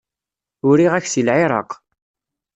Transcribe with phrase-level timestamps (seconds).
[0.67, 1.71] Uriɣ-ak seg Lɛiraq.